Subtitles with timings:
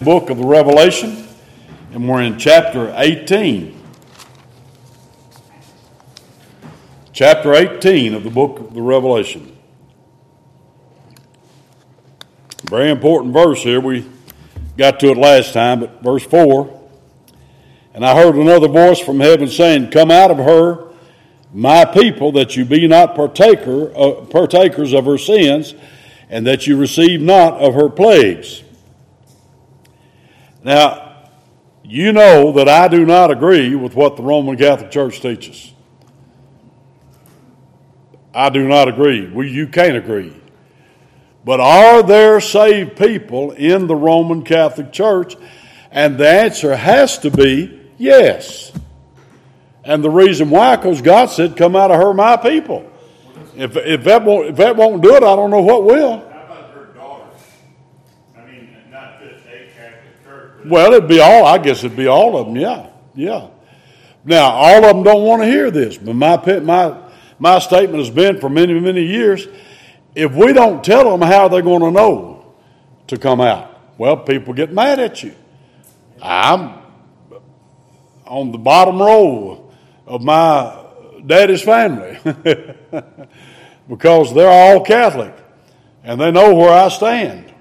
[0.00, 1.26] book of the Revelation,
[1.92, 3.74] and we're in chapter 18.
[7.12, 9.56] Chapter 18 of the book of the Revelation.
[12.68, 13.80] Very important verse here.
[13.80, 14.06] We
[14.76, 16.88] got to it last time, but verse 4.
[17.94, 20.90] And I heard another voice from heaven saying, Come out of her,
[21.54, 25.74] my people, that you be not partaker, uh, partakers of her sins,
[26.28, 28.62] and that you receive not of her plagues.
[30.66, 31.28] Now,
[31.84, 35.72] you know that I do not agree with what the Roman Catholic Church teaches.
[38.34, 39.30] I do not agree.
[39.30, 40.34] We, you can't agree.
[41.44, 45.36] But are there saved people in the Roman Catholic Church?
[45.92, 48.72] And the answer has to be yes.
[49.84, 52.90] And the reason why, because God said, Come out of her, my people.
[53.54, 56.35] If, if, that won't, if that won't do it, I don't know what will.
[60.68, 63.48] Well, it'd be all, I guess it'd be all of them, yeah, yeah.
[64.24, 68.10] Now, all of them don't want to hear this, but my, my, my statement has
[68.10, 69.46] been for many, many years
[70.16, 72.54] if we don't tell them how they're going to know
[73.08, 75.34] to come out, well, people get mad at you.
[76.20, 76.78] I'm
[78.24, 79.70] on the bottom row
[80.06, 80.84] of my
[81.24, 82.18] daddy's family
[83.88, 85.34] because they're all Catholic
[86.02, 87.52] and they know where I stand.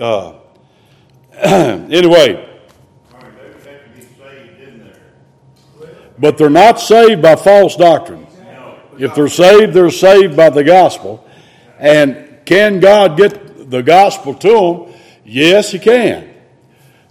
[0.00, 0.38] Uh,
[1.44, 2.44] anyway,
[6.18, 8.26] but they're not saved by false doctrine.
[8.98, 11.24] If they're saved, they're saved by the gospel.
[11.78, 15.00] And can God get the gospel to them?
[15.24, 16.34] Yes, He can.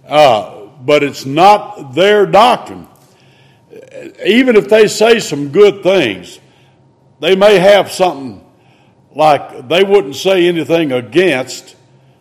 [0.06, 2.86] Uh, but it's not their doctrine.
[4.24, 6.38] Even if they say some good things,
[7.20, 8.44] they may have something
[9.14, 11.74] like they wouldn't say anything against,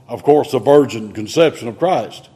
[0.07, 2.29] of course, the virgin conception of Christ.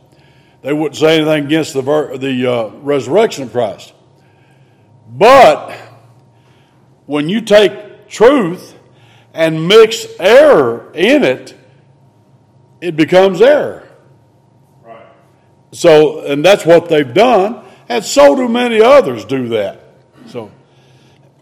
[0.61, 3.93] They wouldn't say anything against the, the uh, resurrection of Christ.
[5.09, 5.75] But
[7.05, 8.77] when you take truth
[9.33, 11.57] and mix error in it,
[12.79, 13.87] it becomes error.
[14.83, 15.05] Right.
[15.71, 19.81] So, and that's what they've done, and so do many others do that.
[20.27, 20.51] So,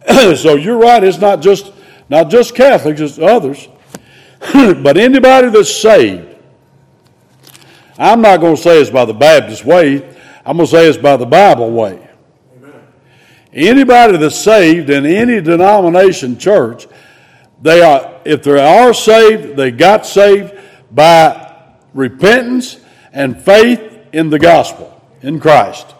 [0.35, 1.03] so you're right.
[1.03, 1.71] It's not just
[2.09, 3.67] not just Catholics; it's others.
[4.53, 6.35] but anybody that's saved,
[7.97, 9.97] I'm not going to say it's by the Baptist way.
[10.45, 12.07] I'm going to say it's by the Bible way.
[13.51, 16.87] Anybody that's saved in any denomination church,
[17.61, 20.53] they are, if they are saved, they got saved
[20.91, 22.79] by repentance
[23.11, 23.81] and faith
[24.13, 25.93] in the gospel, in Christ.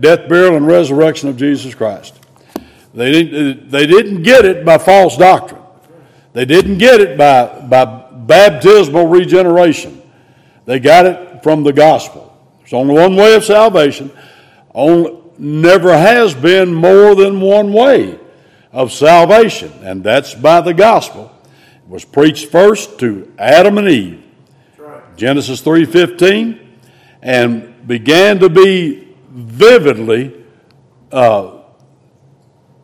[0.00, 2.18] Death, burial, and resurrection of Jesus Christ.
[2.94, 5.61] They didn't, they didn't get it by false doctrine.
[6.32, 10.00] They didn't get it by, by baptismal regeneration.
[10.64, 12.28] They got it from the gospel.
[12.60, 14.10] There's only one way of salvation.
[14.74, 18.18] Only, never has been more than one way
[18.70, 21.30] of salvation, and that's by the gospel.
[21.44, 24.22] It was preached first to Adam and Eve.
[25.16, 26.58] Genesis 3.15,
[27.20, 30.44] and began to be vividly
[31.10, 31.58] uh,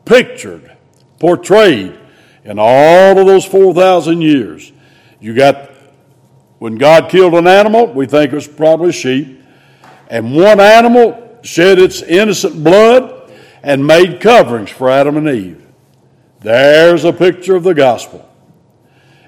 [0.04, 0.76] pictured,
[1.18, 1.97] portrayed
[2.48, 4.72] in all of those 4,000 years.
[5.20, 5.70] You got,
[6.58, 9.38] when God killed an animal, we think it was probably sheep,
[10.08, 13.30] and one animal shed its innocent blood
[13.62, 15.66] and made coverings for Adam and Eve.
[16.40, 18.26] There's a picture of the gospel.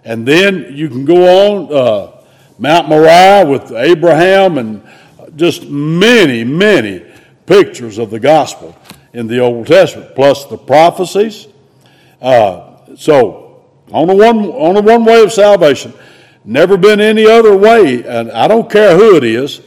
[0.03, 2.23] And then you can go on uh,
[2.59, 4.83] Mount Moriah with Abraham and
[5.37, 7.05] just many, many
[7.45, 8.75] pictures of the gospel
[9.13, 11.49] in the Old Testament, plus the prophecies.
[12.23, 15.93] Uh, so, on the one on the one way of salvation,
[16.45, 19.61] never been any other way, and I don't care who it is.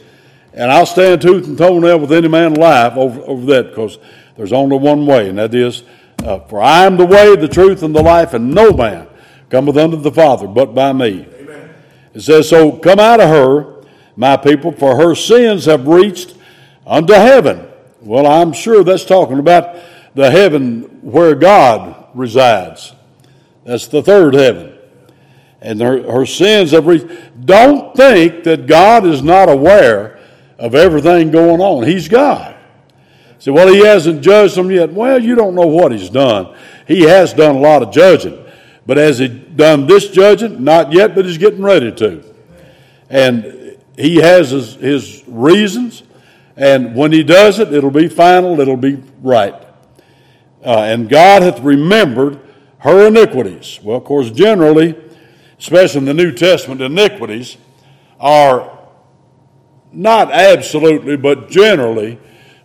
[0.54, 3.98] And I'll stand tooth and toenail with any man alive over, over that because
[4.36, 5.82] there's only one way, and that is,
[6.22, 9.08] uh, for I am the way, the truth, and the life, and no man
[9.50, 11.26] cometh unto the Father but by me.
[11.38, 11.74] Amen.
[12.14, 13.84] It says, So come out of her,
[14.14, 16.36] my people, for her sins have reached
[16.86, 17.66] unto heaven.
[18.00, 19.76] Well, I'm sure that's talking about
[20.14, 22.93] the heaven where God resides.
[23.64, 24.78] That's the third heaven.
[25.60, 27.06] And her, her sins have reached.
[27.44, 30.20] Don't think that God is not aware
[30.58, 31.84] of everything going on.
[31.84, 32.54] He's God.
[33.38, 34.92] So, well, he hasn't judged them yet.
[34.92, 36.56] Well, you don't know what he's done.
[36.86, 38.42] He has done a lot of judging.
[38.86, 40.62] But has he done this judging?
[40.62, 42.22] Not yet, but he's getting ready to.
[43.08, 46.02] And he has his, his reasons.
[46.56, 49.54] And when he does it, it'll be final, it'll be right.
[50.64, 52.40] Uh, and God hath remembered
[52.84, 53.80] her iniquities.
[53.82, 54.94] Well, of course, generally,
[55.58, 57.56] especially in the New Testament, iniquities
[58.20, 58.78] are
[59.90, 62.18] not absolutely, but generally,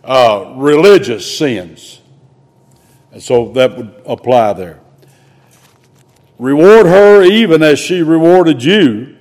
[0.04, 2.02] uh, religious sins.
[3.12, 4.80] And so that would apply there.
[6.38, 9.16] Reward her even as she rewarded you,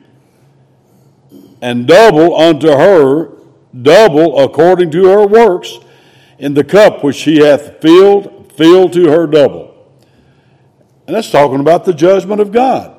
[1.62, 3.38] and double unto her,
[3.82, 5.80] double according to her works,
[6.40, 9.69] in the cup which she hath filled, fill to her double.
[11.10, 12.96] And that's talking about the judgment of God.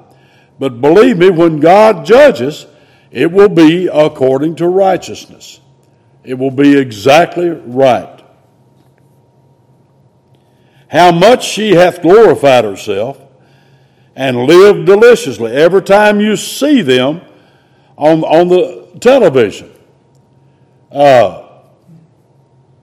[0.58, 2.66] But believe me, when God judges,
[3.12, 5.60] it will be according to righteousness.
[6.24, 8.20] It will be exactly right.
[10.88, 13.16] How much she hath glorified herself
[14.16, 15.52] and lived deliciously.
[15.52, 17.20] Every time you see them
[17.96, 19.70] on, on the television,
[20.90, 21.60] uh,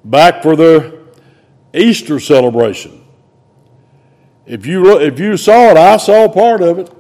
[0.06, 0.94] back for their
[1.74, 3.04] Easter celebration.
[4.48, 6.92] If you, if you saw it, I saw part of it.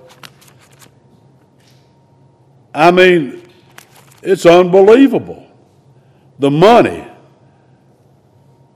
[2.73, 3.41] I mean,
[4.21, 5.47] it's unbelievable.
[6.39, 7.07] The money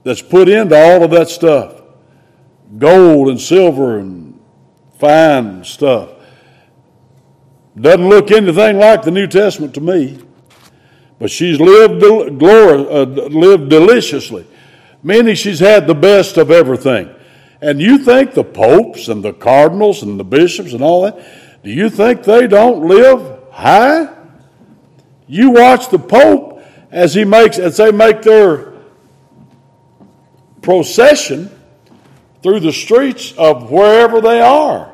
[0.02, 1.82] that's put into all of that stuff
[2.78, 4.40] gold and silver and
[4.98, 6.10] fine stuff.
[7.78, 10.18] Doesn't look anything like the New Testament to me.
[11.18, 14.46] But she's lived, glory, uh, lived deliciously,
[15.02, 17.14] meaning she's had the best of everything.
[17.62, 21.24] And you think the popes and the cardinals and the bishops and all that,
[21.62, 24.12] do you think they don't live high?
[25.28, 26.60] You watch the Pope
[26.90, 28.72] as he makes as they make their
[30.60, 31.50] procession
[32.42, 34.92] through the streets of wherever they are.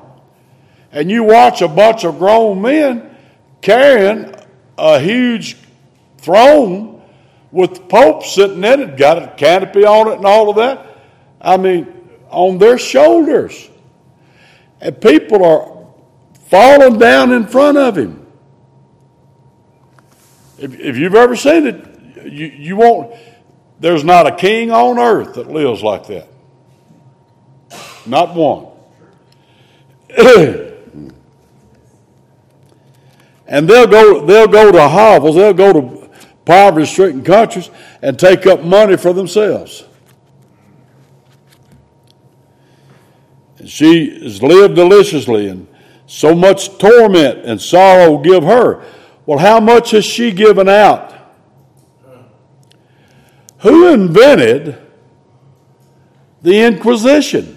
[0.93, 3.17] And you watch a bunch of grown men
[3.63, 4.35] carrying
[4.77, 5.57] a huge
[6.19, 7.03] throne
[7.51, 10.87] with the Pope sitting in it, got a canopy on it and all of that.
[11.41, 11.98] I mean,
[12.31, 13.69] on their shoulders.
[14.81, 15.87] And people are
[16.49, 18.27] falling down in front of him.
[20.59, 21.85] If, if you've ever seen it,
[22.25, 23.15] you, you won't,
[23.81, 26.29] there's not a king on earth that lives like that.
[28.07, 28.67] Not one.
[33.47, 36.11] and they'll go, they'll go to hovels, they'll go to
[36.45, 37.71] poverty stricken countries
[38.01, 39.85] and take up money for themselves.
[43.67, 45.67] She has lived deliciously, and
[46.07, 48.85] so much torment and sorrow give her.
[49.27, 51.15] Well, how much has she given out?
[53.59, 54.79] Who invented
[56.43, 57.57] the Inquisition?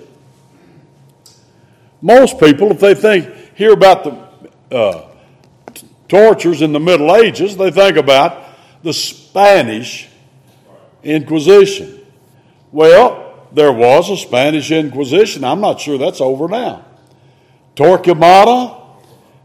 [2.02, 5.08] Most people, if they think, hear about the uh,
[6.08, 8.44] tortures in the Middle Ages, they think about
[8.84, 10.10] the Spanish
[11.04, 12.00] Inquisition.
[12.72, 15.44] Well, there was a Spanish Inquisition.
[15.44, 16.86] I'm not sure that's over now.
[17.76, 18.82] Torquemada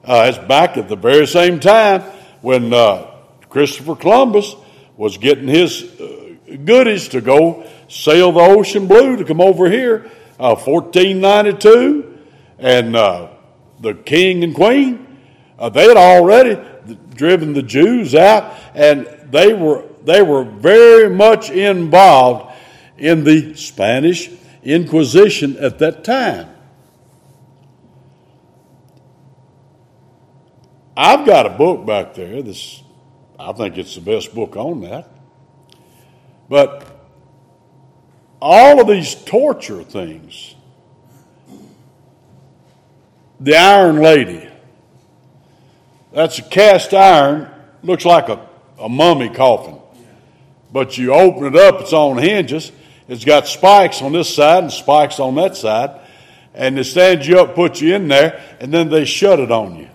[0.05, 2.03] uh, is back at the very same time
[2.41, 3.11] when uh,
[3.49, 4.55] Christopher Columbus
[4.97, 10.11] was getting his uh, goodies to go sail the ocean blue to come over here,
[10.39, 12.19] uh, 1492,
[12.59, 13.29] and uh,
[13.81, 15.19] the king and queen,
[15.59, 16.61] uh, they had already
[17.15, 22.56] driven the Jews out, and they were they were very much involved
[22.99, 24.31] in the Spanish
[24.63, 26.49] Inquisition at that time.
[30.97, 32.43] I've got a book back there.
[32.43, 32.83] This,
[33.39, 35.09] I think it's the best book on that.
[36.49, 36.87] But
[38.41, 40.55] all of these torture things,
[43.39, 44.49] the Iron Lady,
[46.13, 47.51] that's a cast iron,
[47.83, 49.79] looks like a, a mummy coffin.
[50.73, 52.73] But you open it up, it's on hinges.
[53.09, 56.01] It's got spikes on this side and spikes on that side.
[56.55, 59.77] And they stand you up, put you in there, and then they shut it on
[59.77, 59.91] you.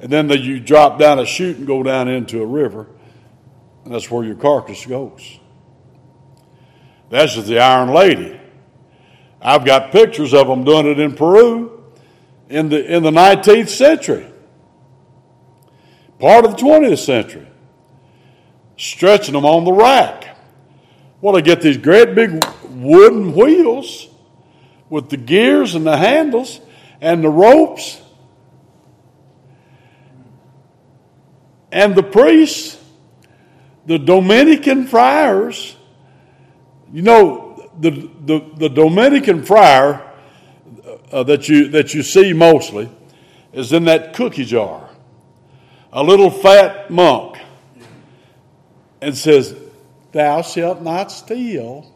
[0.00, 2.86] And then the, you drop down a chute and go down into a river,
[3.84, 5.38] and that's where your carcass goes.
[7.10, 8.40] That's the Iron Lady.
[9.40, 11.84] I've got pictures of them doing it in Peru
[12.48, 14.26] in the, in the 19th century,
[16.18, 17.46] part of the 20th century,
[18.76, 20.27] stretching them on the rack.
[21.20, 24.08] Well, they get these great big wooden wheels
[24.88, 26.60] with the gears and the handles
[27.00, 28.00] and the ropes
[31.70, 32.82] And the priests,
[33.86, 35.76] the Dominican friars,
[36.92, 37.90] you know, the,
[38.24, 40.04] the, the Dominican friar
[41.12, 42.90] uh, that, you, that you see mostly
[43.52, 44.88] is in that cookie jar.
[45.92, 47.36] A little fat monk.
[49.00, 49.54] And says,
[50.12, 51.92] Thou shalt not steal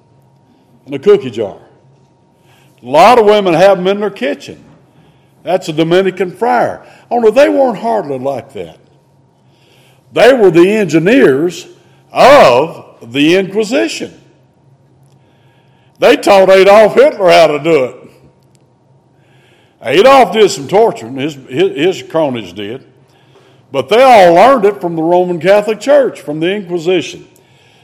[0.87, 1.61] in a cookie jar.
[2.83, 4.64] A lot of women have them in their kitchen.
[5.42, 6.87] That's a Dominican friar.
[7.11, 8.78] Only they weren't hardly like that.
[10.12, 11.66] They were the engineers
[12.12, 14.21] of the Inquisition.
[15.99, 18.11] They taught Adolf Hitler how to do it.
[19.83, 22.87] Adolf did some torturing, his, his, his cronies did,
[23.73, 27.26] but they all learned it from the Roman Catholic Church, from the Inquisition.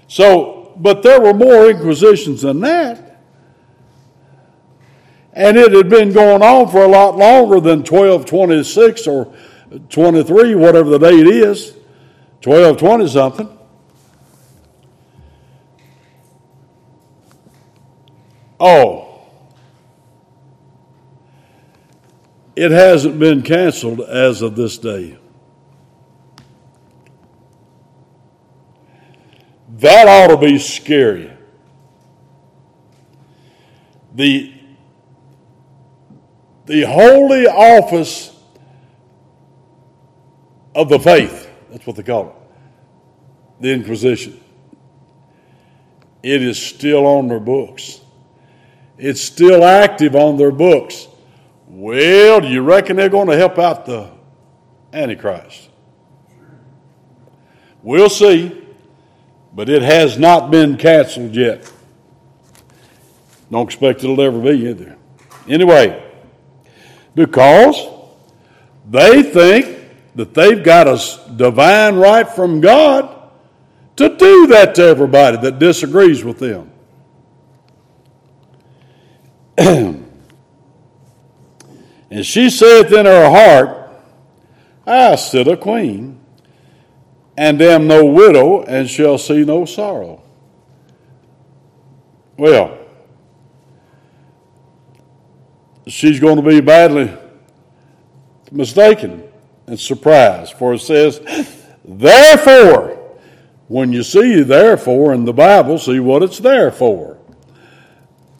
[0.08, 3.20] So, but there were more Inquisitions than that.
[5.34, 9.32] And it had been going on for a lot longer than 1226 or
[9.88, 11.74] 23, whatever the date is.
[12.42, 13.58] 1220 something.
[18.58, 19.04] Oh.
[22.56, 25.18] It hasn't been canceled as of this day.
[29.78, 31.30] That ought to be scary.
[34.14, 34.52] The,
[36.66, 38.34] the holy office
[40.74, 44.40] of the faith, that's what they call it, the Inquisition.
[46.24, 48.00] It is still on their books.
[48.96, 51.06] It's still active on their books.
[51.68, 54.10] Well, do you reckon they're going to help out the
[54.92, 55.68] Antichrist?
[57.80, 58.64] We'll see,
[59.58, 61.68] but it has not been canceled yet.
[63.50, 64.96] Don't expect it'll ever be either.
[65.48, 66.00] Anyway,
[67.16, 67.88] because
[68.88, 69.80] they think
[70.14, 71.00] that they've got a
[71.34, 73.32] divine right from God
[73.96, 76.70] to do that to everybody that disagrees with them.
[79.58, 80.04] and
[82.22, 83.90] she saith in her heart,
[84.86, 86.17] I sit a queen,
[87.38, 90.20] and am no widow, and shall see no sorrow.
[92.36, 92.76] Well,
[95.86, 97.16] she's going to be badly
[98.50, 99.22] mistaken
[99.68, 101.20] and surprised, for it says,
[101.84, 103.16] Therefore,
[103.68, 107.18] when you see therefore in the Bible, see what it's there for.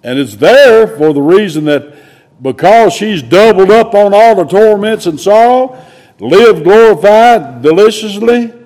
[0.02, 1.94] And it's there for the reason that
[2.42, 5.80] because she's doubled up on all the torments and sorrow,
[6.18, 8.57] lived glorified deliciously,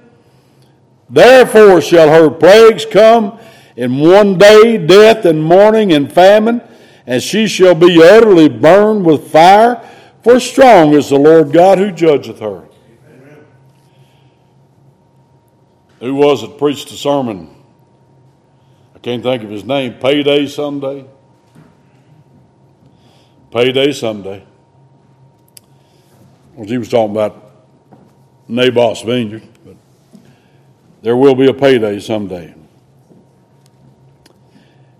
[1.12, 3.38] therefore shall her plagues come
[3.76, 6.60] in one day, death and mourning and famine,
[7.06, 9.80] and she shall be utterly burned with fire,
[10.24, 12.68] for strong is the Lord God who judgeth her.
[13.08, 13.44] Amen.
[16.00, 17.48] Who was it preached a sermon?
[18.94, 19.94] I can't think of his name.
[19.94, 21.06] Payday Sunday.
[23.52, 24.42] Payday someday.
[26.54, 27.52] Well, he was talking about
[28.48, 29.42] Naboth's vineyard,
[31.02, 32.54] there will be a payday someday.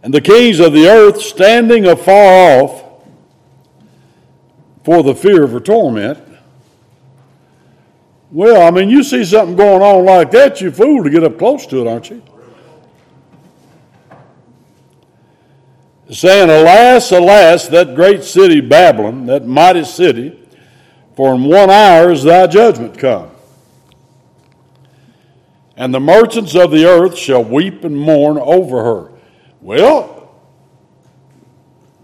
[0.03, 2.83] And the kings of the earth standing afar off
[4.85, 6.19] for the fear of her torment.
[8.33, 11.39] Well, I mean, you see something going on like that, you fool to get up
[11.39, 12.23] close to it, aren't you?
[16.11, 20.39] saying, Alas, alas, that great city Babylon, that mighty city,
[21.17, 23.32] for in one hour is thy judgment come.
[25.77, 29.13] And the merchants of the earth shall weep and mourn over her.
[29.61, 30.35] Well,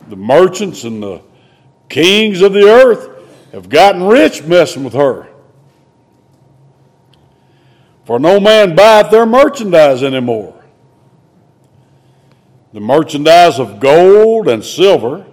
[0.08, 1.22] the merchants and the
[1.88, 3.08] kings of the earth
[3.52, 5.28] have gotten rich messing with her.
[8.04, 10.58] For no man buyeth their merchandise anymore
[12.72, 15.26] the merchandise of gold and silver,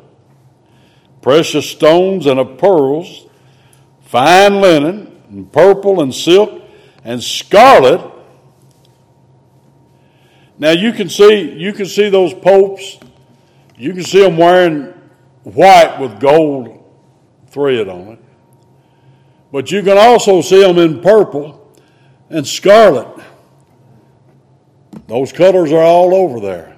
[1.22, 3.28] precious stones and of pearls,
[4.02, 6.62] fine linen, and purple and silk
[7.04, 8.02] and scarlet.
[10.58, 12.98] Now you can see you can see those popes.
[13.78, 14.94] You can see them wearing
[15.44, 16.84] white with gold
[17.48, 18.20] thread on it.
[19.52, 21.74] But you can also see them in purple
[22.30, 23.24] and scarlet.
[25.08, 26.76] Those colors are all over there.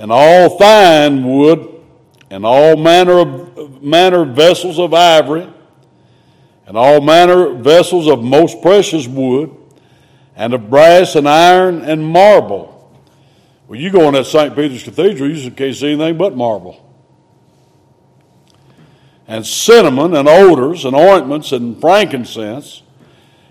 [0.00, 1.68] and all fine wood,
[2.30, 5.46] and all manner of manner vessels of ivory,
[6.66, 9.54] and all manner vessels of most precious wood,
[10.40, 12.98] and of brass and iron and marble.
[13.68, 14.56] Well, you go in that St.
[14.56, 16.82] Peter's Cathedral, you can't see anything but marble.
[19.28, 22.82] And cinnamon and odors and ointments and frankincense,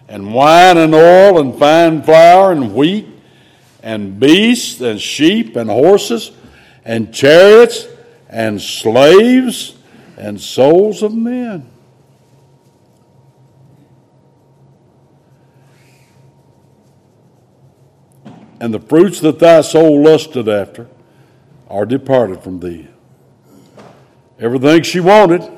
[0.08, 3.08] and wine and oil and fine flour and wheat,
[3.84, 6.32] and beasts and sheep and horses
[6.84, 7.86] and chariots
[8.28, 9.78] and slaves
[10.18, 11.70] and souls of men.
[18.60, 20.88] And the fruits that thy soul lusted after
[21.70, 22.88] are departed from thee.
[24.40, 25.50] Everything she wanted.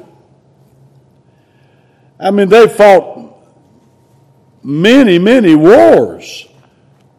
[2.20, 3.36] I mean, they fought
[4.64, 6.48] many, many wars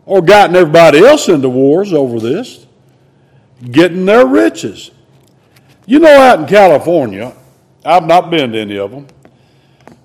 [0.06, 2.66] or gotten everybody else into wars over this,
[3.70, 4.90] getting their riches.
[5.86, 7.34] You know, out in California,
[7.84, 9.06] I've not been to any of them,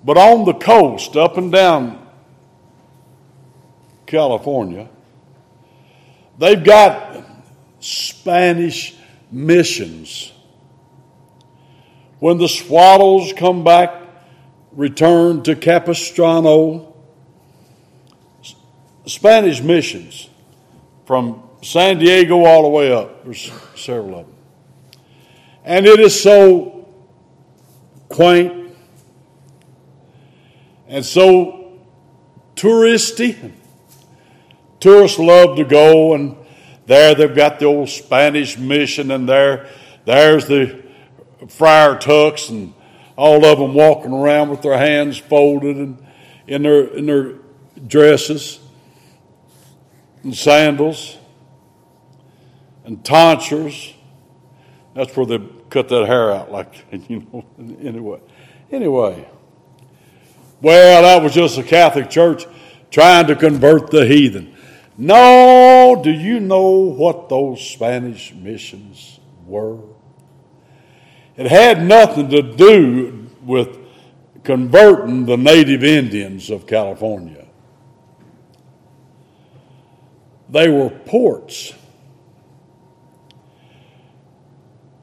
[0.04, 2.06] but on the coast, up and down
[4.06, 4.88] California,
[6.38, 7.24] they've got
[7.80, 8.94] Spanish
[9.30, 10.32] missions.
[12.18, 13.94] When the swallows come back,
[14.72, 16.94] return to Capistrano,
[19.06, 20.28] Spanish missions
[21.06, 23.24] from San Diego all the way up.
[23.24, 24.34] There's several of them.
[25.64, 26.88] And it is so
[28.08, 28.74] quaint
[30.86, 31.78] and so
[32.56, 33.52] touristy.
[34.80, 36.36] Tourists love to go, and
[36.86, 39.68] there they've got the old Spanish mission, and there,
[40.04, 40.82] there's the
[41.48, 42.74] friar tucks, and
[43.16, 46.06] all of them walking around with their hands folded and
[46.46, 47.34] in their in their
[47.86, 48.60] dresses
[50.22, 51.16] and sandals
[52.84, 53.94] and tonsures.
[54.94, 57.44] That's where they cut that hair out, like you know.
[57.82, 58.20] Anyway,
[58.70, 59.28] anyway.
[60.60, 62.44] Well, that was just a Catholic church
[62.90, 64.56] trying to convert the heathen.
[65.00, 69.78] No, do you know what those Spanish missions were?
[71.36, 73.78] It had nothing to do with
[74.42, 77.46] converting the native Indians of California.
[80.48, 81.72] They were ports.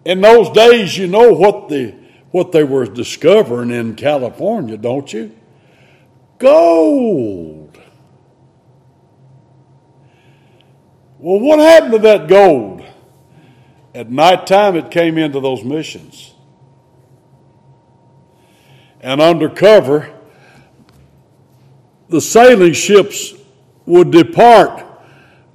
[0.04, 1.96] In those days, you know what the
[2.32, 5.34] what they were discovering in California, don't you?
[6.38, 7.65] Gold.
[11.18, 12.84] Well, what happened to that gold?
[13.94, 16.34] At nighttime, it came into those missions.
[19.00, 20.14] And undercover,
[22.10, 23.34] the sailing ships
[23.86, 24.84] would depart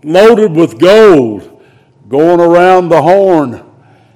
[0.02, 1.62] loaded with gold,
[2.08, 3.64] going around the Horn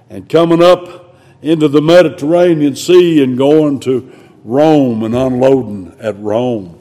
[0.09, 4.11] and coming up into the Mediterranean Sea and going to
[4.45, 6.81] Rome and unloading at Rome.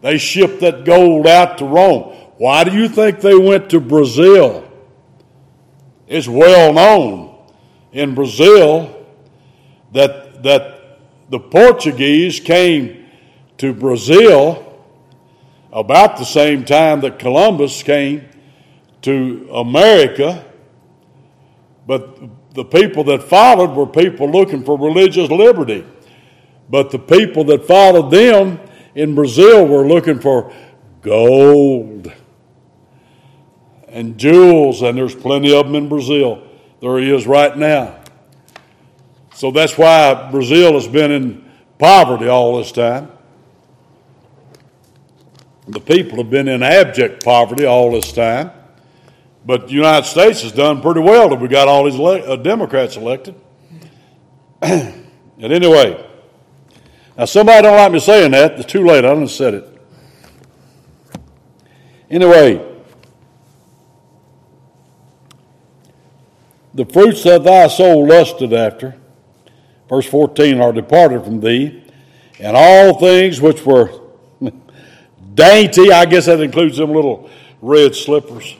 [0.00, 2.16] They shipped that gold out to Rome.
[2.42, 4.68] Why do you think they went to Brazil?
[6.08, 7.38] It's well known
[7.92, 9.06] in Brazil
[9.92, 10.98] that, that
[11.30, 13.06] the Portuguese came
[13.58, 14.76] to Brazil
[15.72, 18.24] about the same time that Columbus came
[19.02, 20.44] to America,
[21.86, 22.18] but
[22.54, 25.86] the people that followed were people looking for religious liberty.
[26.68, 28.58] But the people that followed them
[28.96, 30.52] in Brazil were looking for
[31.02, 32.12] gold
[33.92, 36.42] and jewels, and there's plenty of them in Brazil.
[36.80, 38.02] There he is right now.
[39.34, 43.10] So that's why Brazil has been in poverty all this time.
[45.68, 48.50] The people have been in abject poverty all this time.
[49.44, 52.36] But the United States has done pretty well that we got all these ele- uh,
[52.36, 53.34] Democrats elected.
[54.62, 55.04] and
[55.40, 56.08] anyway,
[57.16, 58.52] now somebody don't like me saying that.
[58.52, 59.04] It's too late.
[59.04, 59.82] I done said it.
[62.08, 62.71] Anyway,
[66.74, 68.96] the fruits that thy soul lusted after,
[69.88, 71.84] verse 14, are departed from thee,
[72.38, 73.90] and all things which were
[75.34, 77.30] dainty, I guess that includes them little
[77.60, 78.56] red slippers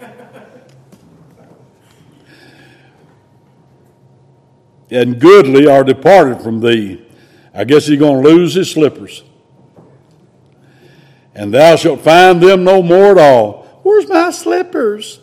[4.90, 7.02] and goodly are departed from thee.
[7.52, 9.24] I guess he's going to lose his slippers.
[11.34, 13.80] And thou shalt find them no more at all.
[13.82, 15.20] Where's my slippers?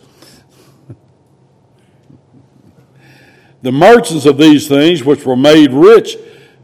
[3.64, 6.16] The merchants of these things, which were made rich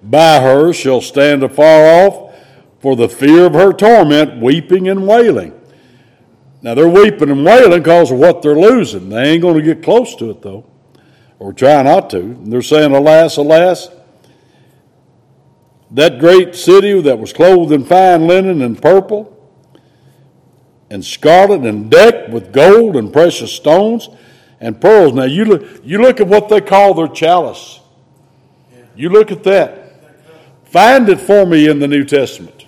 [0.04, 2.36] by her, shall stand afar off
[2.80, 5.60] for the fear of her torment, weeping and wailing.
[6.62, 9.10] Now they're weeping and wailing because of what they're losing.
[9.10, 10.70] They ain't going to get close to it, though
[11.40, 12.20] or try not to.
[12.20, 13.90] And they're saying, Alas, alas,
[15.92, 19.36] that great city that was clothed in fine linen and purple
[20.92, 24.10] and scarlet and decked with gold and precious stones
[24.60, 25.14] and pearls.
[25.14, 27.80] Now you look, you look at what they call their chalice.
[28.96, 29.86] You look at that.
[30.66, 32.68] Find it for me in the New Testament.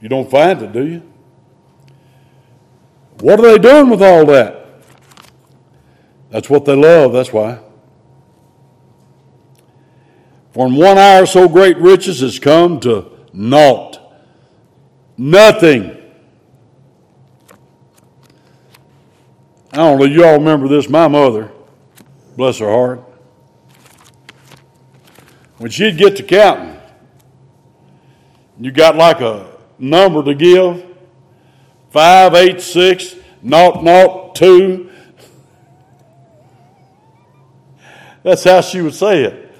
[0.00, 1.02] You don't find it, do you?
[3.20, 4.66] What are they doing with all that?
[6.30, 7.60] That's what they love, that's why.
[10.52, 13.98] For in one hour so great riches has come to naught.
[15.16, 15.95] Nothing.
[19.76, 20.88] I don't know, if you all remember this.
[20.88, 21.50] My mother,
[22.34, 23.00] bless her heart,
[25.58, 26.80] when she'd get to counting,
[28.58, 30.82] you got like a number to give
[31.90, 34.90] five, eight, six, naught, naught, two.
[38.22, 39.54] That's how she would say it.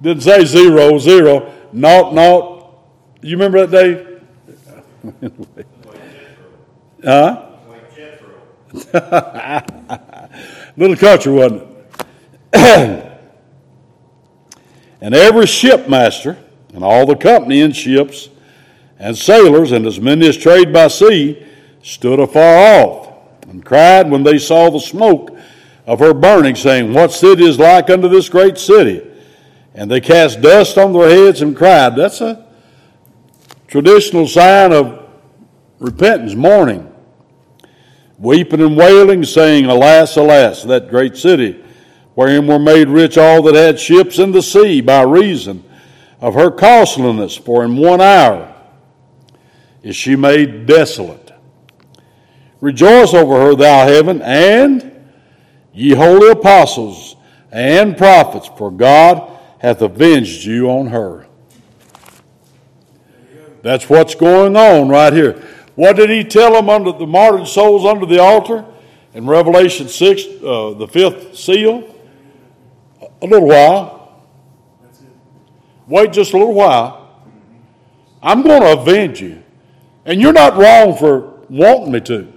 [0.00, 2.78] Didn't say zero, zero, naught, naught.
[3.22, 4.22] You remember that,
[5.02, 5.32] Dave?
[7.04, 7.55] huh?
[10.76, 11.68] Little country, wasn't it?
[15.00, 16.36] and every shipmaster
[16.74, 18.28] and all the company in ships
[18.98, 21.46] and sailors and as many as trade by sea
[21.82, 25.36] stood afar off and cried when they saw the smoke
[25.86, 29.08] of her burning, saying, What city is like unto this great city?
[29.74, 31.94] And they cast dust on their heads and cried.
[31.94, 32.44] That's a
[33.68, 35.08] traditional sign of
[35.78, 36.92] repentance, mourning
[38.18, 41.62] weeping and wailing, saying, Alas, alas, that great city,
[42.14, 45.62] wherein were made rich all that had ships in the sea by reason
[46.20, 48.54] of her costliness, for in one hour
[49.82, 51.32] is she made desolate.
[52.60, 54.92] Rejoice over her, thou heaven, and
[55.72, 57.16] ye holy apostles
[57.52, 61.26] and prophets, for God hath avenged you on her.
[63.62, 65.42] That's what's going on right here.
[65.76, 68.64] What did he tell them under the martyred souls under the altar
[69.12, 71.94] in Revelation 6, uh, the fifth seal?
[73.22, 74.24] A little while.
[75.86, 77.22] Wait just a little while.
[78.22, 79.42] I'm going to avenge you.
[80.06, 82.32] And you're not wrong for wanting me to.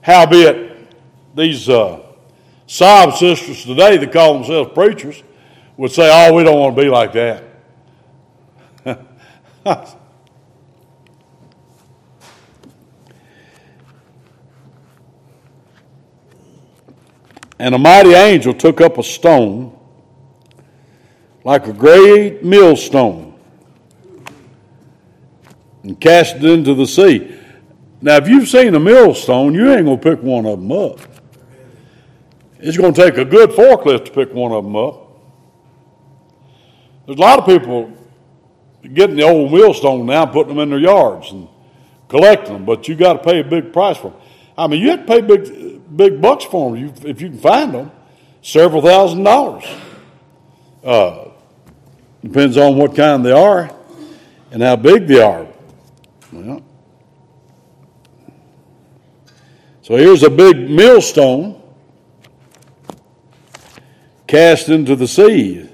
[0.00, 0.72] Howbeit,
[1.36, 2.00] these uh,
[2.66, 5.22] sob sisters today that call themselves preachers
[5.76, 7.44] would say, oh, we don't want to be like that.
[17.58, 19.78] And a mighty angel took up a stone
[21.44, 23.38] like a great millstone
[25.82, 27.36] and cast it into the sea.
[28.00, 31.00] Now, if you've seen a millstone, you ain't going to pick one of them up.
[32.58, 35.08] It's going to take a good forklift to pick one of them up.
[37.06, 37.92] There's a lot of people
[38.94, 41.48] getting the old millstone now, putting them in their yards and
[42.08, 44.20] collecting them, but you got to pay a big price for them.
[44.56, 47.74] I mean, you have to pay big big bucks for them if you can find
[47.74, 47.90] them,
[48.42, 49.64] several thousand dollars.
[50.82, 51.28] Uh,
[52.22, 53.70] depends on what kind they are
[54.50, 55.46] and how big they are.
[56.32, 56.62] Well,
[59.82, 61.60] so here's a big millstone
[64.26, 65.68] cast into the sea,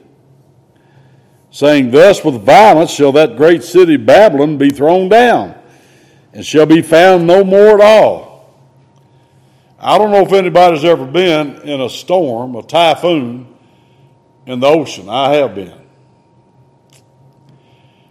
[1.50, 5.54] saying, Thus with violence shall that great city Babylon be thrown down,
[6.32, 8.27] and shall be found no more at all.
[9.80, 13.46] I don't know if anybody's ever been in a storm, a typhoon
[14.46, 15.08] in the ocean.
[15.08, 15.74] I have been.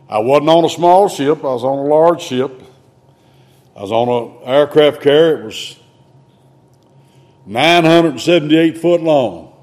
[0.10, 2.64] I wasn't on a small ship, I was on a large ship.
[3.76, 5.42] I was on an aircraft carrier.
[5.42, 5.80] It was
[7.46, 9.54] 978 foot long.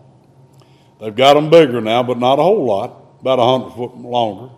[1.01, 4.55] They've got them bigger now, but not a whole lot, about 100 foot longer.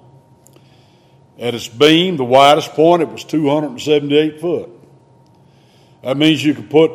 [1.39, 4.71] At its beam, the widest point, it was 278 foot.
[6.03, 6.91] That means you could put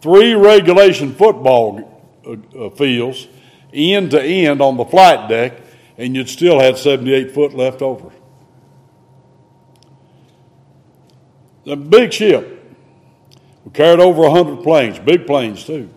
[0.00, 3.28] three regulation football uh, uh, fields
[3.72, 5.60] end to end on the flight deck,
[5.96, 8.10] and you'd still have 78 foot left over.
[11.64, 12.54] The big ship.
[13.64, 15.90] We carried over 100 planes, big planes too.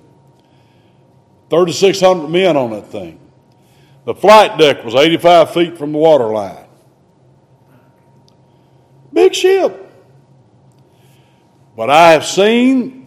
[1.49, 3.19] 3,600 men on that thing.
[4.05, 6.65] The flight deck was 85 feet from the water line.
[9.13, 9.89] Big ship.
[11.75, 13.00] But I have seen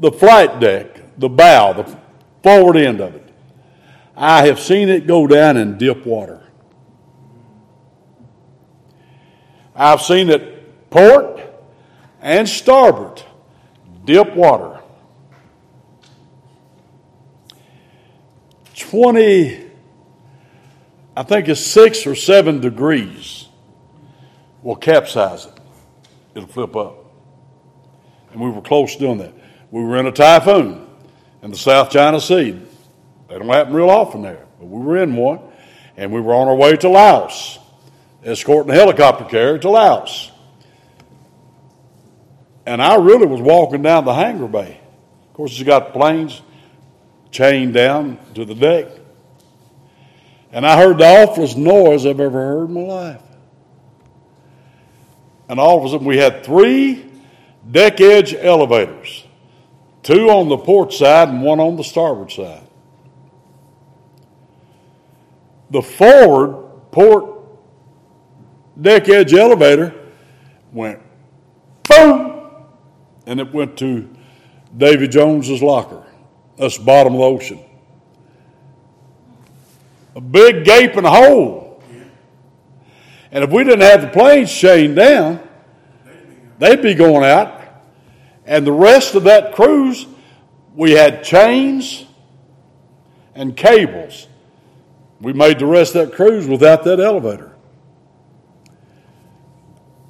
[0.00, 1.98] the flight deck, the bow, the
[2.42, 3.28] forward end of it.
[4.16, 6.42] I have seen it go down in dip water.
[9.74, 11.40] I've seen it port
[12.20, 13.22] and starboard
[14.04, 14.80] dip water.
[18.74, 19.66] 20,
[21.16, 23.48] I think it's six or seven degrees
[24.62, 25.52] will capsize it.
[26.34, 27.04] It'll flip up.
[28.32, 29.34] And we were close doing that.
[29.70, 30.86] We were in a typhoon
[31.42, 32.60] in the South China Sea.
[33.28, 35.40] They don't happen real often there, but we were in one,
[35.96, 37.58] and we were on our way to Laos,
[38.24, 40.32] escorting a helicopter carrier to Laos.
[42.64, 44.80] And I really was walking down the hangar bay.
[45.28, 46.40] Of course, you got planes
[47.30, 48.88] chained down to the deck.
[50.50, 53.22] And I heard the awfulest noise I've ever heard in my life.
[55.48, 57.04] And all of a sudden, we had three
[57.70, 59.24] deck edge elevators
[60.08, 62.68] Two on the port side and one on the starboard side.
[65.70, 67.42] the forward port
[68.80, 69.94] deck edge elevator
[70.72, 71.00] went
[71.84, 72.40] boom,
[73.26, 74.08] and it went to
[74.76, 76.04] Davy Jones's locker.
[76.56, 77.60] That's bottom of the ocean.
[80.16, 81.82] A big gaping hole.
[83.30, 85.46] And if we didn't have the planes chained down,
[86.58, 87.57] they'd be going out.
[88.48, 90.06] And the rest of that cruise,
[90.74, 92.06] we had chains
[93.34, 94.26] and cables.
[95.20, 97.54] We made the rest of that cruise without that elevator.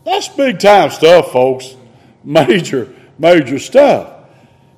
[0.05, 1.75] That's big time stuff, folks.
[2.25, 4.13] Major, major stuff.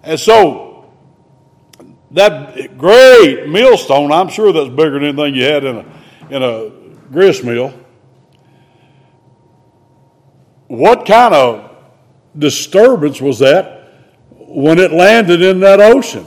[0.02, 0.92] And so,
[2.12, 5.84] that great millstone, I'm sure that's bigger than anything you had in a,
[6.30, 6.70] in a
[7.10, 7.74] grist mill.
[10.68, 11.69] What kind of
[12.38, 13.92] disturbance was that
[14.30, 16.26] when it landed in that ocean?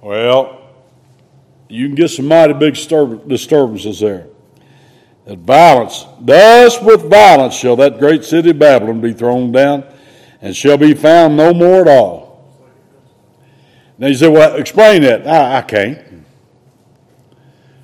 [0.00, 0.60] Well,
[1.68, 4.26] you can get some mighty big disturbances there.
[5.24, 9.84] That violence, thus with violence shall that great city Babylon be thrown down,
[10.40, 12.22] and shall be found no more at all.
[13.98, 15.26] Now you say, well, explain that.
[15.26, 16.24] I, I can't.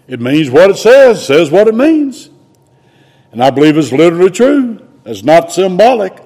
[0.08, 2.30] It means what it says, says what it means.
[3.30, 4.84] And I believe it's literally true.
[5.04, 6.18] It's not symbolic.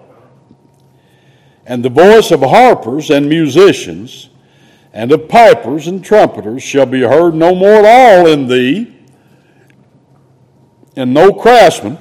[1.65, 4.31] And the voice of harpers and musicians
[4.93, 8.95] and of pipers and trumpeters shall be heard no more at all in thee,
[10.97, 11.99] and no craftsman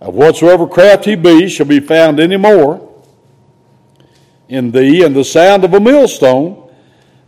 [0.00, 2.92] of whatsoever craft he be shall be found any more
[4.48, 6.70] in thee, and the sound of a millstone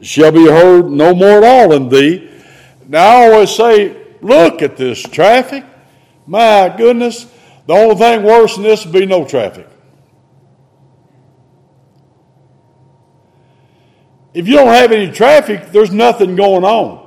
[0.03, 2.31] shall be heard no more at all in thee.
[2.87, 5.65] Now I always say, look at this traffic.
[6.27, 7.27] My goodness,
[7.67, 9.69] the only thing worse than this would be no traffic.
[14.35, 17.05] If you don't have any traffic, there's nothing going on.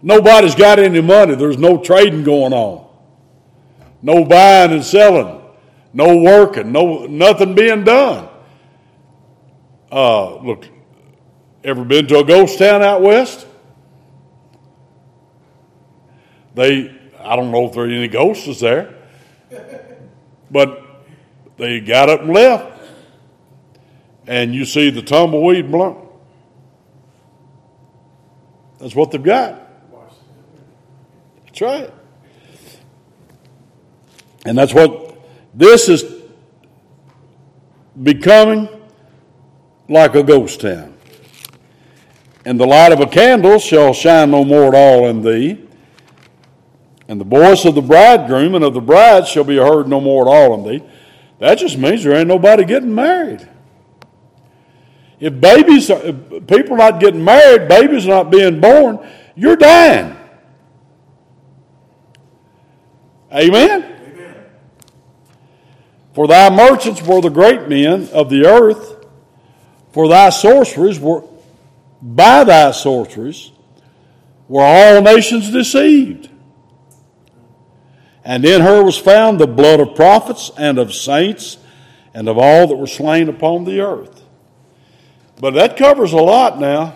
[0.00, 1.34] Nobody's got any money.
[1.34, 2.88] There's no trading going on.
[4.00, 5.42] No buying and selling.
[5.92, 6.72] No working.
[6.72, 8.28] No nothing being done.
[9.92, 10.66] Uh, look,
[11.62, 13.46] ever been to a ghost town out west?
[16.54, 18.94] They, I don't know if there are any ghosts there,
[20.50, 20.82] but
[21.58, 22.72] they got up and left
[24.26, 25.98] and you see the tumbleweed blunt.
[28.78, 29.60] That's what they've got.
[31.46, 31.92] That's right.
[34.44, 35.18] And that's what
[35.54, 36.04] this is
[38.00, 38.68] becoming
[39.88, 40.94] like a ghost town.
[42.44, 45.68] And the light of a candle shall shine no more at all in thee.
[47.06, 50.26] And the voice of the bridegroom and of the bride shall be heard no more
[50.26, 50.84] at all in thee.
[51.38, 53.46] That just means there ain't nobody getting married.
[55.22, 56.00] If babies, uh,
[56.32, 58.98] if people are not getting married, babies are not being born,
[59.36, 60.16] you're dying.
[63.32, 63.84] Amen?
[63.84, 64.44] Amen?
[66.12, 69.06] For thy merchants were the great men of the earth,
[69.92, 71.22] for thy sorceries were,
[72.02, 73.52] by thy sorceries
[74.48, 76.30] were all nations deceived.
[78.24, 81.58] And in her was found the blood of prophets and of saints
[82.12, 84.21] and of all that were slain upon the earth.
[85.42, 86.94] But that covers a lot now.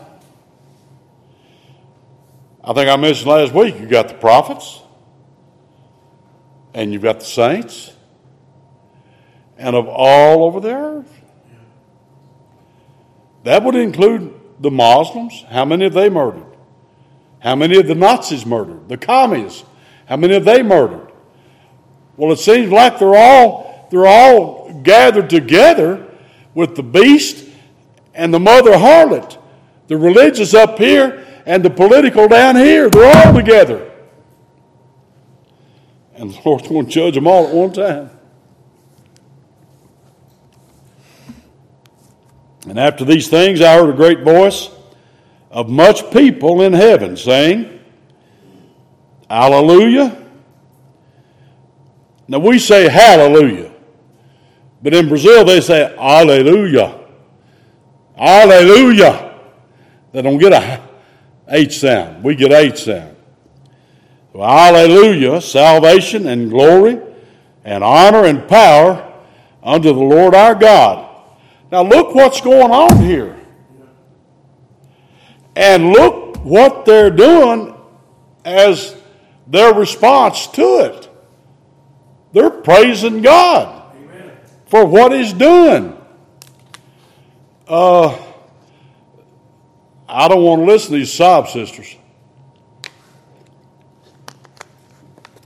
[2.62, 4.82] I think I mentioned last week you got the prophets,
[6.72, 7.92] and you've got the saints,
[9.58, 11.22] and of all over the earth.
[13.42, 15.44] That would include the Muslims.
[15.48, 16.46] How many have they murdered?
[17.40, 18.88] How many of the Nazis murdered?
[18.88, 19.64] The communists.
[20.08, 21.10] How many have they murdered?
[22.16, 26.06] Well, it seems like they're all they're all gathered together
[26.54, 27.45] with the beast
[28.16, 29.38] and the mother harlot.
[29.88, 32.90] The religious up here and the political down here.
[32.90, 33.92] They're all together.
[36.14, 38.10] And the Lord's going to judge them all at one time.
[42.68, 44.70] And after these things, I heard a great voice
[45.50, 47.78] of much people in heaven saying,
[49.30, 50.24] Hallelujah.
[52.28, 53.72] Now we say hallelujah,
[54.82, 57.05] but in Brazil they say Alleluia.
[58.16, 59.38] Hallelujah.
[60.12, 60.82] They don't get a
[61.48, 62.24] H sound.
[62.24, 63.16] We get H sound.
[64.34, 67.00] Hallelujah, salvation and glory
[67.64, 69.02] and honor and power
[69.62, 71.08] unto the Lord our God.
[71.72, 73.36] Now look what's going on here.
[75.54, 77.74] And look what they're doing
[78.44, 78.94] as
[79.46, 81.08] their response to it.
[82.32, 84.32] They're praising God Amen.
[84.66, 85.95] for what He's doing.
[87.68, 88.16] Uh,
[90.08, 91.96] I don't want to listen to these sob sisters.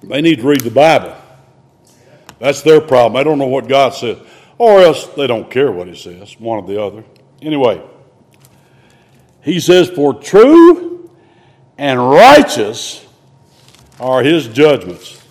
[0.02, 1.16] They need to read the Bible.
[2.38, 3.14] That's their problem.
[3.14, 4.18] They don't know what God says.
[4.58, 7.04] Or else they don't care what He says, one or the other.
[7.40, 7.82] Anyway,
[9.42, 11.10] He says, For true
[11.78, 13.06] and righteous
[13.98, 15.22] are His judgments.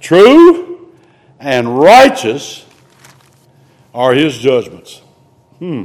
[0.00, 0.92] True
[1.40, 2.64] and righteous
[3.92, 5.02] are His judgments.
[5.58, 5.84] Hmm.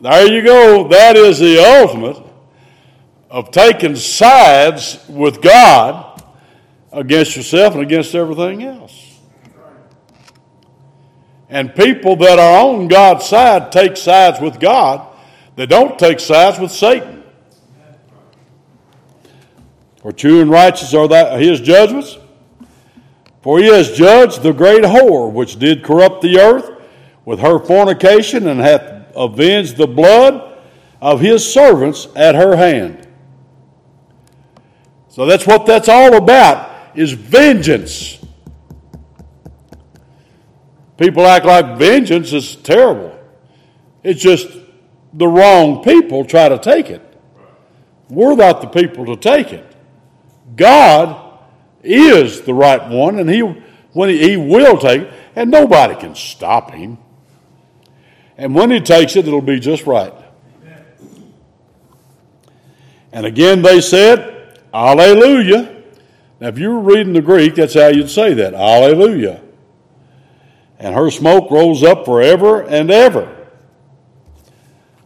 [0.00, 0.88] There you go.
[0.88, 2.22] That is the ultimate
[3.30, 6.22] of taking sides with God
[6.92, 9.18] against yourself and against everything else.
[11.48, 15.06] And people that are on God's side take sides with God.
[15.54, 17.22] They don't take sides with Satan.
[20.02, 22.18] For true and righteous are that his judgments.
[23.42, 26.75] For he has judged the great whore which did corrupt the earth
[27.26, 30.58] with her fornication and hath avenged the blood
[31.02, 33.06] of his servants at her hand.
[35.10, 38.24] So that's what that's all about is vengeance.
[40.96, 43.18] People act like vengeance is terrible.
[44.02, 44.46] It's just
[45.12, 47.02] the wrong people try to take it.
[48.08, 49.64] We're not the people to take it.
[50.54, 51.40] God
[51.82, 56.14] is the right one, and He when He, he will take it, and nobody can
[56.14, 56.98] stop Him.
[58.36, 60.12] And when He takes it, it'll be just right.
[63.12, 65.74] And again, they said, Alleluia.
[66.38, 68.52] Now, if you were reading the Greek, that's how you'd say that.
[68.52, 69.40] Alleluia.
[70.78, 73.34] And her smoke rose up forever and ever.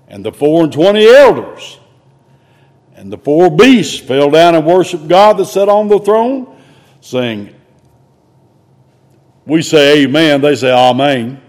[0.09, 1.79] And the four and twenty elders
[3.01, 6.55] and the four beasts fell down and worshiped God that sat on the throne,
[7.01, 7.55] saying,
[9.47, 11.41] We say amen, they say amen.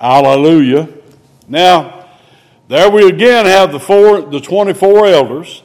[0.00, 0.88] Alleluia.
[1.48, 2.08] Now,
[2.68, 5.62] there we again have the four, the 24 elders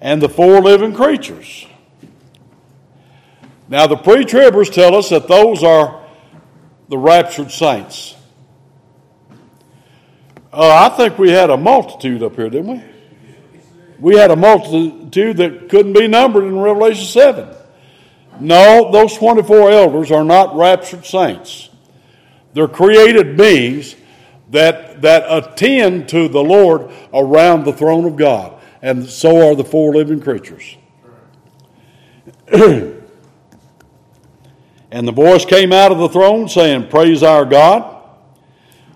[0.00, 1.66] and the four living creatures.
[3.68, 6.04] Now, the pre tribbers tell us that those are
[6.88, 8.14] the raptured saints.
[10.52, 12.82] Uh, I think we had a multitude up here, didn't we?
[13.98, 17.48] We had a multitude that couldn't be numbered in Revelation 7.
[18.40, 21.70] No, those 24 elders are not raptured saints.
[22.54, 23.96] They're created beings
[24.50, 29.64] that, that attend to the Lord around the throne of God and so are the
[29.64, 30.76] four living creatures.
[32.52, 32.98] and
[34.90, 38.04] the voice came out of the throne, saying, Praise our God,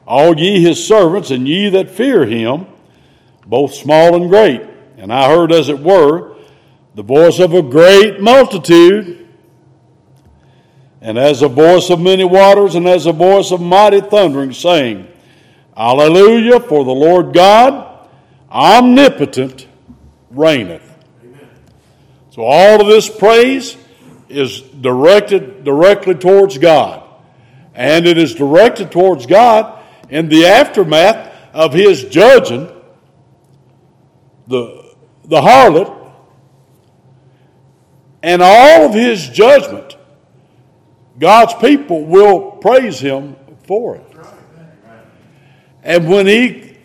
[0.07, 2.67] all ye his servants, and ye that fear him,
[3.47, 4.63] both small and great.
[4.99, 6.37] And I heard, as it were,
[6.97, 9.26] the voice of a great multitude,
[11.07, 15.07] and as a voice of many waters, and as a voice of mighty thundering, saying,
[15.77, 18.09] Alleluia, for the Lord God,
[18.51, 19.69] omnipotent,
[20.33, 20.83] reigneth.
[21.23, 21.49] Amen.
[22.31, 23.77] So all of this praise
[24.29, 27.09] is directed directly towards God.
[27.73, 32.69] And it is directed towards God in the aftermath of his judging
[34.49, 34.93] the,
[35.25, 36.13] the harlot
[38.25, 39.96] and all of his judgment.
[41.19, 44.17] God's people will praise him for it.
[45.83, 46.77] And when he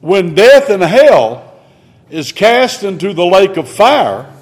[0.00, 1.60] when death and hell
[2.08, 4.32] is cast into the lake of fire,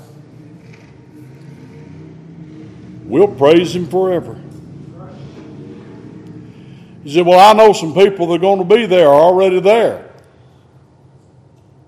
[3.04, 4.40] we'll praise him forever.
[7.02, 9.60] He said, Well, I know some people that are going to be there, are already
[9.60, 10.10] there.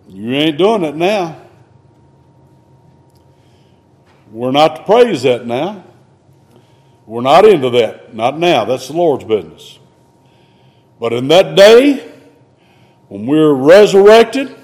[0.08, 1.40] You ain't doing it now.
[4.32, 5.84] We're not to praise that now.
[7.10, 8.14] We're not into that.
[8.14, 8.64] Not now.
[8.66, 9.80] That's the Lord's business.
[11.00, 12.08] But in that day,
[13.08, 14.56] when we're resurrected,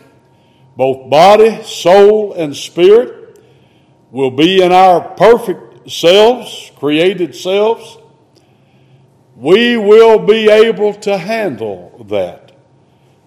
[0.77, 3.43] both body, soul, and spirit,
[4.13, 7.99] will be in our perfect selves, created selves.
[9.35, 12.53] We will be able to handle that.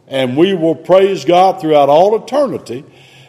[0.08, 2.86] And we will praise God throughout all eternity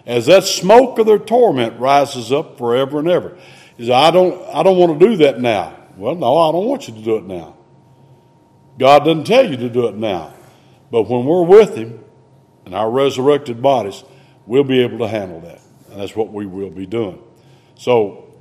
[0.07, 3.36] as that smoke of their torment rises up forever and ever.
[3.76, 5.78] He said, I don't, I don't want to do that now.
[6.01, 7.59] Well, no, I don't want you to do it now.
[8.78, 10.32] God doesn't tell you to do it now.
[10.90, 12.03] But when we're with Him
[12.64, 14.03] in our resurrected bodies,
[14.46, 15.61] we'll be able to handle that.
[15.90, 17.22] And that's what we will be doing.
[17.74, 18.32] So,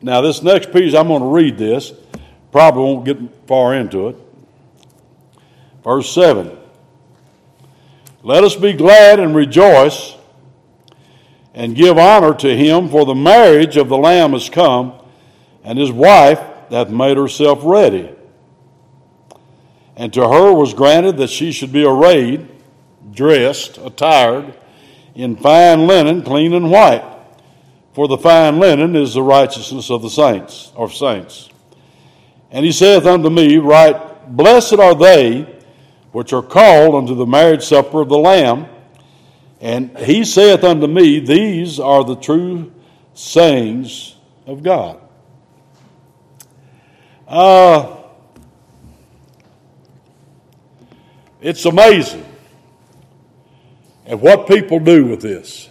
[0.00, 1.92] now this next piece, I'm going to read this.
[2.50, 4.16] Probably won't get far into it.
[5.84, 6.56] Verse 7
[8.22, 10.16] Let us be glad and rejoice
[11.52, 14.94] and give honor to him, for the marriage of the Lamb is come,
[15.62, 16.40] and his wife
[16.72, 18.10] hath made herself ready.
[19.96, 22.48] And to her was granted that she should be arrayed,
[23.12, 24.54] dressed, attired,
[25.14, 27.04] in fine linen, clean and white.
[27.94, 31.50] for the fine linen is the righteousness of the saints, or saints.
[32.50, 35.42] And he saith unto me, Write, blessed are they
[36.12, 38.66] which are called unto the marriage supper of the Lamb.
[39.60, 42.72] And he saith unto me, These are the true
[43.14, 44.16] sayings
[44.46, 44.98] of God.
[47.32, 47.96] Uh,
[51.40, 52.26] it's amazing
[54.06, 55.70] at what people do with this.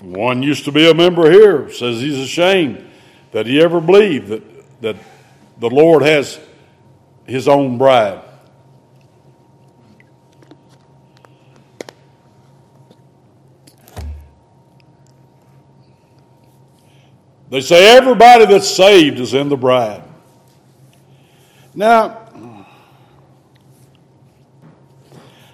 [0.00, 2.88] One used to be a member here, says he's ashamed
[3.32, 4.96] that he ever believed that, that
[5.58, 6.38] the Lord has
[7.26, 8.22] his own bride.
[17.52, 20.02] They say everybody that's saved is in the bride.
[21.74, 22.18] Now,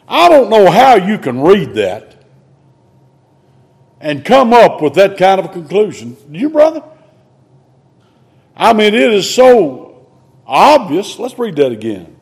[0.07, 2.25] I don't know how you can read that
[4.01, 6.17] and come up with that kind of a conclusion.
[6.31, 6.85] Do you, brother?
[8.57, 10.07] I mean, it is so
[10.47, 11.19] obvious.
[11.19, 12.17] Let's read that again.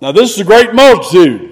[0.00, 1.51] Now, this is a great multitude.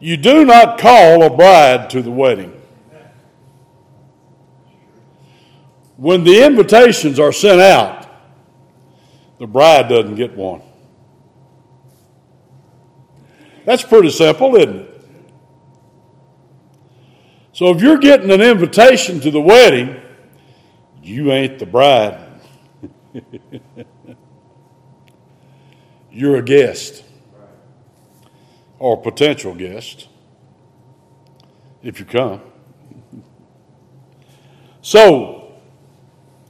[0.00, 2.54] You do not call a bride to the wedding.
[5.96, 8.06] When the invitations are sent out,
[9.40, 10.62] the bride doesn't get one.
[13.64, 14.94] That's pretty simple, isn't it?
[17.52, 20.00] So if you're getting an invitation to the wedding,
[21.02, 22.24] you ain't the bride.
[26.12, 27.02] you're a guest
[28.78, 30.08] or potential guest
[31.82, 32.40] if you come.
[34.82, 35.52] So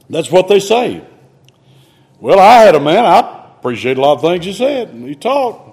[0.09, 1.05] that's what they say.
[2.19, 5.15] Well, I had a man, I appreciate a lot of things he said, and he
[5.15, 5.67] taught.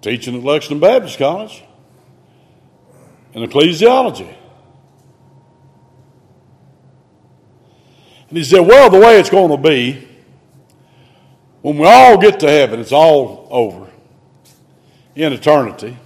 [0.00, 1.64] Teaching at Lexington Baptist College
[3.34, 4.34] in ecclesiology.
[8.28, 10.06] And he said, Well, the way it's going to be,
[11.62, 13.87] when we all get to heaven, it's all over
[15.26, 15.96] in eternity.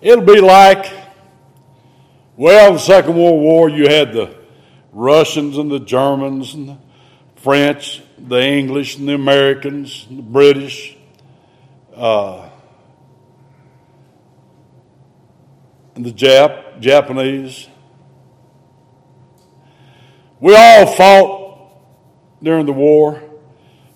[0.00, 0.92] It'll be like,
[2.36, 4.34] well, the Second World War, you had the
[4.92, 6.78] Russians and the Germans and the
[7.36, 10.96] French, the English and the Americans, and the British,
[11.96, 12.48] uh,
[15.96, 17.66] and the Jap, Japanese.
[20.38, 21.72] We all fought
[22.40, 23.20] during the war,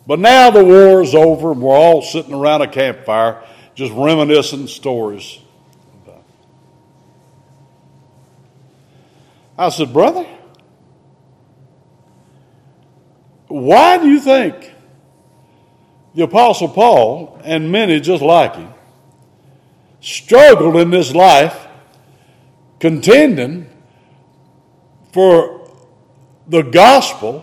[0.07, 3.43] but now the war is over and we're all sitting around a campfire
[3.75, 5.39] just reminiscing stories.
[9.59, 10.27] I said, Brother,
[13.49, 14.73] why do you think
[16.15, 18.73] the Apostle Paul and many just like him
[20.01, 21.67] struggled in this life
[22.81, 23.69] contending
[25.13, 25.71] for
[26.47, 27.43] the gospel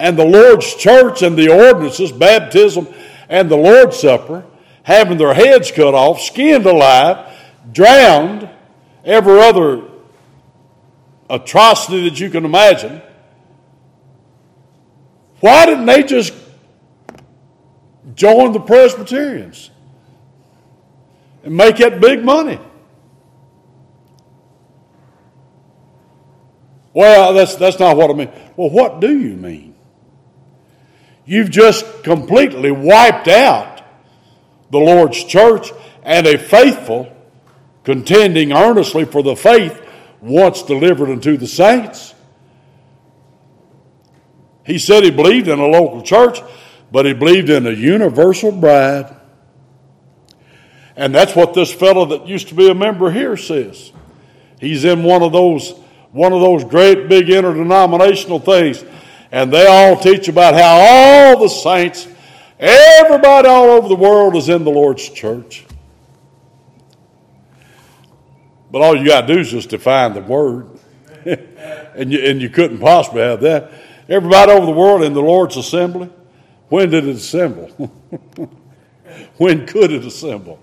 [0.00, 2.86] and the Lord's church and the ordinances, baptism
[3.28, 4.44] and the Lord's Supper,
[4.82, 7.34] having their heads cut off, skinned alive,
[7.72, 8.48] drowned,
[9.04, 9.82] every other
[11.28, 13.02] atrocity that you can imagine.
[15.40, 16.34] Why didn't they just
[18.14, 19.70] join the Presbyterians
[21.44, 22.58] and make that big money?
[26.92, 28.32] Well, that's, that's not what I mean.
[28.56, 29.67] Well, what do you mean?
[31.28, 33.82] You've just completely wiped out
[34.70, 35.70] the Lord's church
[36.02, 37.14] and a faithful
[37.84, 39.78] contending earnestly for the faith
[40.22, 42.14] once delivered unto the saints.
[44.64, 46.40] He said he believed in a local church,
[46.90, 49.14] but he believed in a universal bride.
[50.96, 53.92] And that's what this fellow that used to be a member here says.
[54.62, 55.74] He's in one of those
[56.10, 58.82] one of those great big interdenominational things.
[59.30, 62.08] And they all teach about how all the saints,
[62.58, 65.66] everybody all over the world is in the Lord's church.
[68.70, 70.68] But all you got to do is just define the word.
[71.24, 73.72] and, you, and you couldn't possibly have that.
[74.08, 76.10] Everybody over the world in the Lord's assembly
[76.68, 77.68] When did it assemble?
[79.36, 80.58] when could it assemble?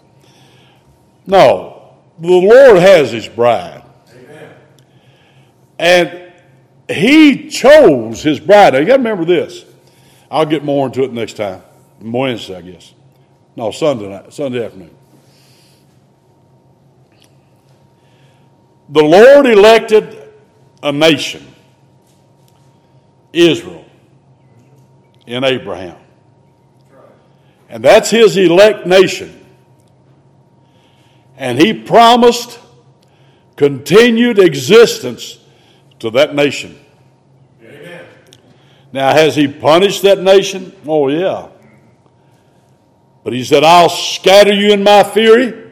[1.28, 3.84] No, the Lord has His bride.
[4.10, 4.54] Amen.
[5.80, 6.25] And
[6.90, 8.74] He chose His bride.
[8.74, 9.66] Now, you got to remember this.
[10.30, 11.62] I'll get more into it next time.
[12.02, 12.94] Wednesday, I guess.
[13.56, 14.96] No, Sunday night, Sunday afternoon.
[18.90, 20.32] The Lord elected
[20.84, 21.48] a nation,
[23.34, 23.86] Israel,
[25.26, 25.98] in Abraham.
[27.70, 29.44] And that's his elect nation.
[31.38, 32.60] And he promised
[33.56, 35.40] continued existence
[36.00, 36.78] to that nation.
[37.62, 38.06] Amen.
[38.92, 40.74] Now, has he punished that nation?
[40.88, 41.50] Oh, yeah.
[43.24, 45.72] But he said, I'll scatter you in my fury,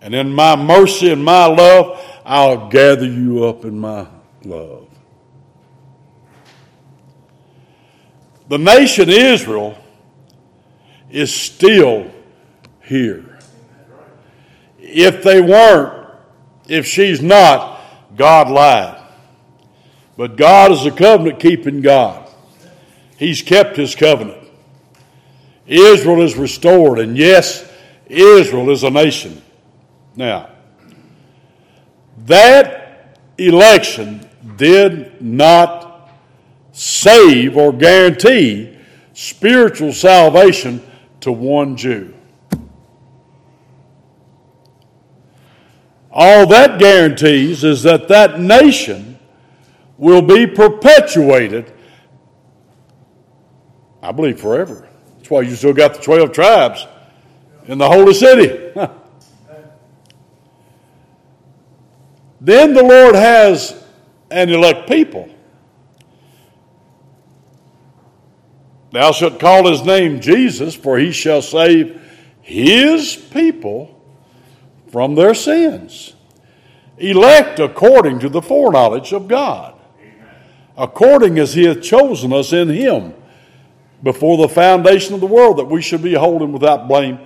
[0.00, 4.06] and in my mercy and my love, I'll gather you up in my
[4.44, 4.86] love.
[8.48, 9.76] The nation Israel
[11.10, 12.10] is still
[12.82, 13.38] here.
[14.78, 16.08] If they weren't,
[16.68, 17.69] if she's not,
[18.16, 19.00] God lied.
[20.16, 22.28] But God is a covenant keeping God.
[23.16, 24.38] He's kept his covenant.
[25.66, 27.70] Israel is restored, and yes,
[28.06, 29.40] Israel is a nation.
[30.16, 30.50] Now,
[32.26, 36.10] that election did not
[36.72, 38.76] save or guarantee
[39.14, 40.82] spiritual salvation
[41.20, 42.14] to one Jew.
[46.22, 49.18] All that guarantees is that that nation
[49.96, 51.72] will be perpetuated,
[54.02, 54.86] I believe, forever.
[55.16, 56.86] That's why you still got the 12 tribes
[57.68, 58.70] in the holy city.
[62.42, 63.82] Then the Lord has
[64.30, 65.28] an elect people.
[68.92, 72.00] Thou shalt call his name Jesus, for he shall save
[72.42, 73.99] his people
[74.90, 76.14] from their sins.
[76.98, 79.74] Elect according to the foreknowledge of God,
[80.76, 83.14] according as he hath chosen us in him
[84.02, 87.18] before the foundation of the world, that we should be holy without blame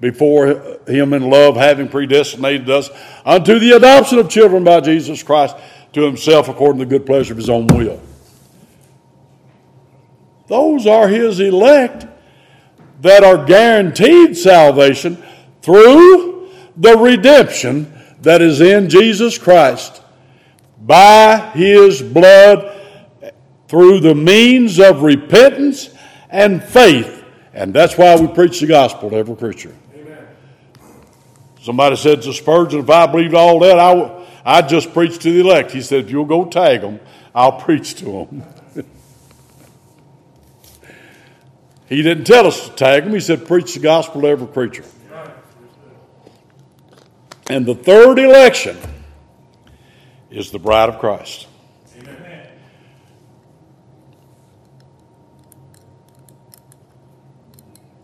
[0.00, 2.90] before him in love, having predestinated us
[3.24, 5.56] unto the adoption of children by Jesus Christ
[5.92, 8.00] to himself according to the good pleasure of his own will.
[10.48, 12.06] Those are his elect
[13.00, 15.22] that are guaranteed salvation
[15.62, 16.31] through
[16.76, 17.92] the redemption
[18.22, 20.02] that is in Jesus Christ
[20.80, 22.78] by his blood
[23.68, 25.90] through the means of repentance
[26.28, 27.24] and faith.
[27.54, 29.74] And that's why we preach the gospel to every creature.
[31.62, 35.32] Somebody said to Spurgeon, if I believed all that, I would, I'd just preach to
[35.32, 35.70] the elect.
[35.70, 36.98] He said, if you'll go tag them,
[37.34, 38.42] I'll preach to them.
[41.88, 43.14] he didn't tell us to tag them.
[43.14, 44.84] He said, preach the gospel to every creature.
[47.48, 48.78] And the third election
[50.30, 51.46] is the bride of Christ.
[51.98, 52.48] Amen.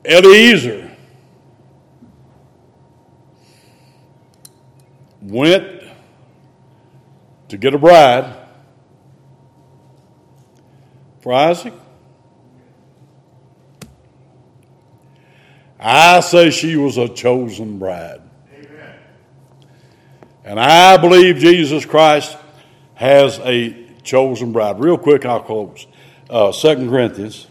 [0.04, 0.90] Eliezer
[5.22, 5.82] went
[7.48, 8.34] to get a bride
[11.20, 11.74] for Isaac.
[15.80, 18.27] I say she was a chosen bride.
[20.48, 22.34] And I believe Jesus Christ
[22.94, 24.80] has a chosen bride.
[24.80, 25.86] Real quick, I'll close.
[26.30, 27.46] Uh, 2 Corinthians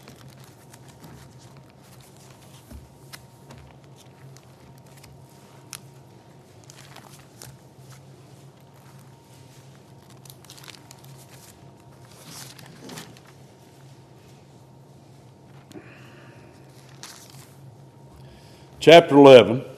[18.80, 19.77] chapter 11.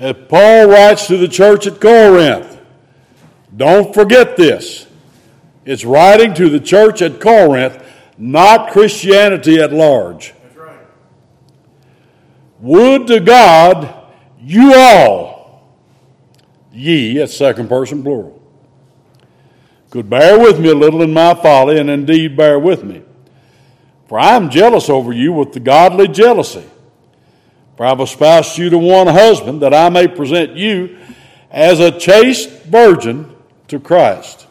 [0.00, 2.58] As Paul writes to the church at Corinth,
[3.54, 4.86] don't forget this.
[5.66, 7.84] It's writing to the church at Corinth,
[8.16, 10.32] not Christianity at large.
[10.42, 10.78] That's right.
[12.60, 13.94] Would to God
[14.40, 15.70] you all,
[16.72, 18.40] ye, at second person plural,
[19.90, 23.02] could bear with me a little in my folly, and indeed bear with me.
[24.08, 26.64] For I am jealous over you with the godly jealousy.
[27.80, 30.98] For I have espoused you to one husband, that I may present you
[31.50, 33.34] as a chaste virgin
[33.68, 34.46] to Christ.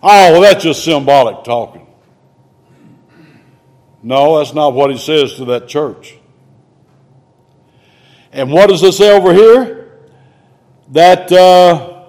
[0.00, 1.88] Oh, well, that's just symbolic talking.
[4.04, 6.16] No, that's not what he says to that church.
[8.30, 9.98] And what does it say over here?
[10.92, 12.04] That uh,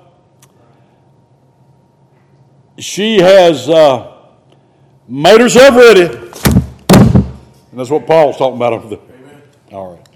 [2.78, 3.68] she has.
[3.68, 4.16] Uh,
[5.08, 6.06] made herself ready.
[7.72, 9.11] And that's what Paul's talking about over there.
[9.72, 10.11] All right.